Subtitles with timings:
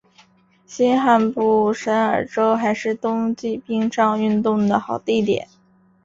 [0.65, 5.47] 新罕布什尔州还是冬季冰上运动的好地点。